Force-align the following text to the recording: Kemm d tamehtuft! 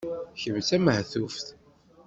Kemm 0.39 0.57
d 0.61 0.65
tamehtuft! 0.67 1.45